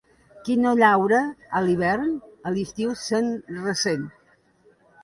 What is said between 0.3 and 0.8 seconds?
Qui no